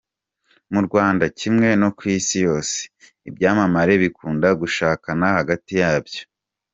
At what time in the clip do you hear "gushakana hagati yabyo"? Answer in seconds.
4.61-6.21